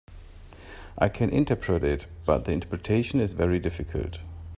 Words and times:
I 0.97 1.09
can 1.09 1.29
interpret 1.29 1.83
it, 1.83 2.07
but 2.25 2.45
the 2.45 2.53
interpretation 2.53 3.19
is 3.19 3.33
very 3.33 3.59
difficult. 3.59 4.19